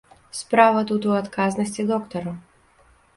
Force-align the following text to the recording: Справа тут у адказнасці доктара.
Справа 0.37 0.79
тут 0.91 1.01
у 1.09 1.13
адказнасці 1.17 1.85
доктара. 1.91 2.33